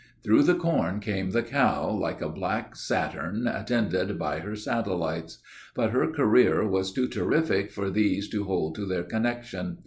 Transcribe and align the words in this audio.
Through 0.23 0.41
the 0.45 0.55
corn 0.55 0.99
came 0.99 1.29
the 1.29 1.43
cow, 1.43 1.87
like 1.91 2.23
a 2.23 2.29
black 2.29 2.75
Saturn 2.75 3.45
attended 3.45 4.17
by 4.17 4.39
her 4.39 4.55
satellites. 4.55 5.37
But 5.75 5.91
her 5.91 6.07
career 6.11 6.67
was 6.67 6.91
too 6.91 7.07
terrific 7.07 7.69
for 7.71 7.91
these 7.91 8.27
to 8.29 8.45
hold 8.45 8.73
to 8.77 8.87
their 8.87 9.03
connection. 9.03 9.77